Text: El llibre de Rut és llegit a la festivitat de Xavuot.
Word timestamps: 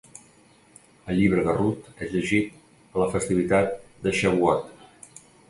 El 1.11 1.19
llibre 1.19 1.43
de 1.47 1.53
Rut 1.57 2.01
és 2.07 2.15
llegit 2.15 2.97
a 2.97 3.03
la 3.03 3.09
festivitat 3.17 3.77
de 4.09 4.17
Xavuot. 4.23 5.23